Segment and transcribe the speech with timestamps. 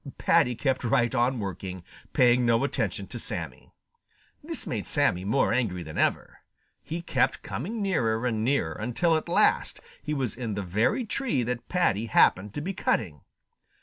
[0.17, 3.71] Paddy kept right on working, paying no attention to Sammy.
[4.43, 6.39] This made Sammy more angry than ever.
[6.81, 11.43] He kept coming nearer and nearer until at last he was in the very tree
[11.43, 13.21] that Paddy happened to be cutting.